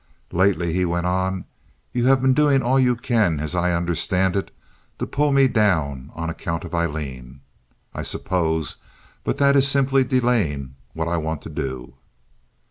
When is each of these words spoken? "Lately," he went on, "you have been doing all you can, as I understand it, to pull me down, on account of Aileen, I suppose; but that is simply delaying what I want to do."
"Lately," 0.31 0.73
he 0.73 0.83
went 0.83 1.05
on, 1.05 1.45
"you 1.93 2.07
have 2.07 2.23
been 2.23 2.33
doing 2.33 2.63
all 2.63 2.79
you 2.79 2.95
can, 2.95 3.39
as 3.39 3.53
I 3.53 3.71
understand 3.71 4.35
it, 4.35 4.49
to 4.97 5.05
pull 5.05 5.31
me 5.31 5.47
down, 5.47 6.09
on 6.15 6.27
account 6.27 6.63
of 6.63 6.73
Aileen, 6.73 7.41
I 7.93 8.01
suppose; 8.01 8.77
but 9.23 9.37
that 9.37 9.55
is 9.55 9.67
simply 9.67 10.03
delaying 10.03 10.73
what 10.93 11.07
I 11.07 11.17
want 11.17 11.43
to 11.43 11.51
do." 11.51 11.97